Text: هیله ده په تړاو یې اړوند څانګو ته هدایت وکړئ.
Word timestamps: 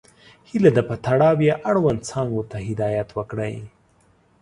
هیله 0.49 0.71
ده 0.75 0.81
په 0.89 0.95
تړاو 1.05 1.37
یې 1.47 1.53
اړوند 1.69 1.99
څانګو 2.09 2.43
ته 2.51 2.57
هدایت 2.67 3.09
وکړئ. 3.17 3.55